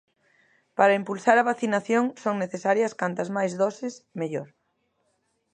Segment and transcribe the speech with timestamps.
[0.77, 4.47] Para impulsar a vacinación son necesarias cantas máis doses, mellor.